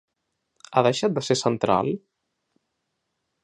[0.79, 1.93] Ha deixat de ser central?